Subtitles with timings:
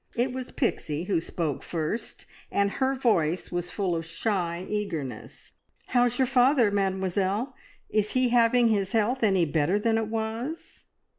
[0.15, 5.51] It was Pixie who spoke first, and her voice was full of shy eagerness.
[5.89, 7.53] "How's your father, Mademoiselle?
[7.87, 10.85] Is he having his health any better than it was?"